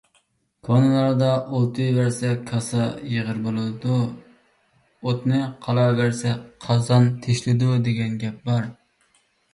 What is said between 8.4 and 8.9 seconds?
بار.